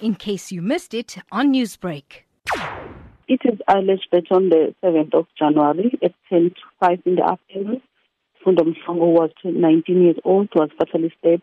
in 0.00 0.14
case 0.14 0.52
you 0.52 0.62
missed 0.62 0.94
it 0.94 1.16
on 1.32 1.52
Newsbreak. 1.52 2.24
It 3.28 3.40
is 3.44 3.58
alleged 3.68 4.08
that 4.12 4.30
on 4.30 4.50
the 4.50 4.74
7th 4.82 5.14
of 5.14 5.26
January 5.38 5.98
at 6.02 6.14
10 6.28 6.50
to 6.50 6.54
5 6.80 6.98
in 7.06 7.16
the 7.16 7.24
afternoon, 7.24 7.82
Sifundo 8.38 8.62
Mhlongo 8.62 9.12
was 9.12 9.30
19 9.44 10.02
years 10.02 10.16
old, 10.24 10.48
was 10.54 10.70
fatally 10.78 11.12
stabbed 11.18 11.42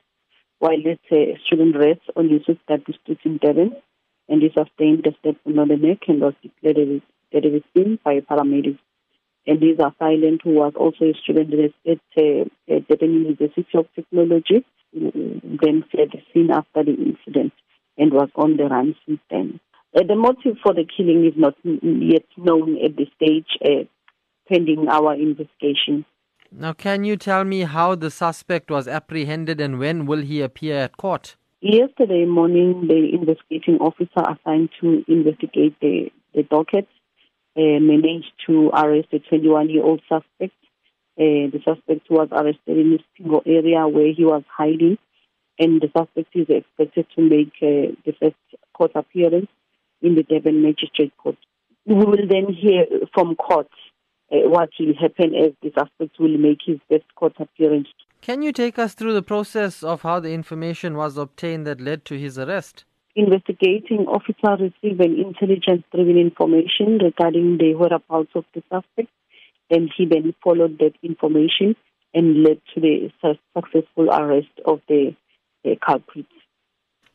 while 0.59 0.79
at 0.89 0.99
a 1.11 1.37
student 1.45 1.75
rest 1.75 1.99
on 2.15 2.29
Yusuf 2.29 2.57
Street 2.63 3.19
in 3.25 3.37
Durban, 3.37 3.75
and 4.29 4.41
he 4.41 4.49
sustained 4.57 5.05
a 5.05 5.11
stab 5.19 5.35
on 5.45 5.67
the 5.67 5.75
neck 5.75 5.99
and 6.07 6.21
was 6.21 6.33
declared 6.41 7.01
dead 7.33 7.43
with 7.51 7.63
him 7.75 7.99
by 8.05 8.21
paramedics. 8.21 8.79
And 9.45 9.61
his 9.61 9.77
who 9.77 10.51
was 10.51 10.71
also 10.77 11.03
a 11.03 11.13
student 11.21 11.53
at 11.85 11.99
uh, 12.17 12.79
Durban 12.87 13.13
University 13.13 13.67
of 13.73 13.87
Technology, 13.93 14.65
then 14.93 15.83
fled 15.91 16.11
the 16.13 16.21
scene 16.31 16.49
after 16.49 16.85
the 16.85 16.93
incident 16.93 17.51
and 17.97 18.11
was 18.11 18.29
on 18.35 18.57
the 18.57 18.65
run 18.65 18.95
since 19.05 19.19
then. 19.29 19.59
Uh, 19.95 20.01
the 20.07 20.15
motive 20.15 20.57
for 20.63 20.73
the 20.73 20.85
killing 20.85 21.25
is 21.25 21.33
not 21.35 21.55
yet 21.63 22.25
known 22.37 22.83
at 22.83 22.97
this 22.97 23.09
stage, 23.15 23.45
uh, 23.63 23.83
pending 24.49 24.87
our 24.89 25.13
investigation. 25.13 26.05
Now, 26.51 26.73
can 26.73 27.03
you 27.03 27.17
tell 27.17 27.43
me 27.43 27.61
how 27.61 27.95
the 27.95 28.11
suspect 28.11 28.69
was 28.69 28.87
apprehended 28.87 29.59
and 29.59 29.79
when 29.79 30.05
will 30.05 30.21
he 30.21 30.41
appear 30.41 30.77
at 30.77 30.97
court? 30.97 31.35
Yesterday 31.61 32.25
morning, 32.25 32.87
the 32.87 33.09
investigating 33.13 33.77
officer 33.79 34.21
assigned 34.27 34.69
to 34.81 35.03
investigate 35.07 35.75
the, 35.79 36.11
the 36.35 36.43
docket 36.43 36.87
uh, 37.55 37.79
managed 37.79 38.31
to 38.47 38.69
arrest 38.69 39.07
a 39.13 39.19
21 39.19 39.69
year 39.69 39.83
old 39.83 40.01
suspect. 40.09 40.53
Uh, 41.17 41.47
the 41.53 41.59
suspect 41.63 42.09
was 42.09 42.27
arrested 42.31 42.77
in 42.77 42.91
the 42.91 42.99
Isipingo 42.99 43.41
area 43.45 43.87
where 43.87 44.11
he 44.11 44.25
was 44.25 44.43
hiding, 44.55 44.97
and 45.59 45.81
the 45.81 45.89
suspect 45.95 46.35
is 46.35 46.47
expected 46.49 47.05
to 47.15 47.21
make 47.21 47.53
uh, 47.61 47.93
the 48.05 48.13
first 48.19 48.35
court 48.73 48.91
appearance 48.95 49.49
in 50.01 50.15
the 50.15 50.23
Durban 50.23 50.61
Magistrate 50.61 51.15
Court. 51.17 51.37
We 51.85 51.95
will 51.95 52.27
then 52.27 52.53
hear 52.53 52.85
from 53.13 53.35
court 53.35 53.69
uh, 54.31 54.49
what 54.49 54.69
will 54.79 54.93
happen 54.99 55.35
as 55.35 55.51
the 55.61 55.71
suspect 55.77 56.19
will 56.19 56.37
make 56.37 56.59
his 56.65 56.79
first 56.89 57.05
court 57.15 57.33
appearance. 57.39 57.87
Can 58.21 58.41
you 58.41 58.53
take 58.53 58.79
us 58.79 58.93
through 58.93 59.13
the 59.13 59.21
process 59.21 59.83
of 59.83 60.01
how 60.01 60.19
the 60.19 60.33
information 60.33 60.95
was 60.95 61.17
obtained 61.17 61.67
that 61.67 61.81
led 61.81 62.05
to 62.05 62.17
his 62.17 62.39
arrest? 62.39 62.85
Investigating 63.15 64.07
officer 64.07 64.63
received 64.63 64.99
an 65.01 65.19
intelligence-driven 65.19 66.17
information 66.17 66.97
regarding 66.97 67.57
the 67.57 67.75
whereabouts 67.75 68.31
of 68.33 68.45
the 68.55 68.63
suspect, 68.71 69.09
and 69.69 69.91
he 69.95 70.05
then 70.05 70.33
followed 70.43 70.79
that 70.79 70.93
information 71.03 71.75
and 72.13 72.43
led 72.43 72.61
to 72.73 72.81
the 72.81 73.11
successful 73.53 74.09
arrest 74.09 74.47
of 74.65 74.79
the, 74.87 75.15
the 75.63 75.77
culprit. 75.85 76.25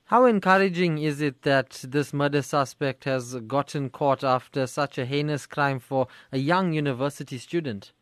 How 0.06 0.24
encouraging 0.24 0.96
is 0.98 1.20
it 1.20 1.42
that 1.42 1.84
this 1.86 2.14
murder 2.14 2.40
suspect 2.40 3.04
has 3.04 3.34
gotten 3.46 3.90
caught 3.90 4.24
after 4.24 4.66
such 4.66 4.96
a 4.96 5.04
heinous 5.04 5.44
crime 5.44 5.80
for 5.80 6.08
a 6.32 6.38
young 6.38 6.72
university 6.72 7.36
student? 7.36 7.92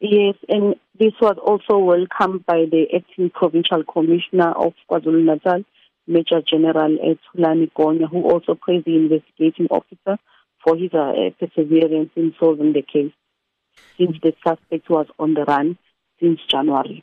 Yes, 0.00 0.34
and 0.48 0.74
this 0.98 1.14
was 1.20 1.38
also 1.42 1.78
welcomed 1.78 2.44
by 2.44 2.66
the 2.70 2.86
acting 2.94 3.30
provincial 3.30 3.84
commissioner 3.84 4.52
of 4.52 4.74
KwaZulu 4.90 5.24
Natal, 5.24 5.64
Major 6.06 6.42
General 6.42 6.98
Thulani 7.34 7.70
Gonya, 7.72 8.08
who 8.08 8.22
also 8.30 8.54
praised 8.54 8.84
the 8.84 8.96
investigating 8.96 9.66
officer 9.70 10.18
for 10.62 10.76
his 10.76 10.92
uh, 10.92 11.30
perseverance 11.40 12.10
in 12.16 12.34
solving 12.38 12.74
the 12.74 12.82
case, 12.82 13.12
since 13.96 14.16
the 14.22 14.34
suspect 14.46 14.90
was 14.90 15.06
on 15.18 15.34
the 15.34 15.44
run 15.44 15.78
since 16.20 16.40
January. 16.48 17.02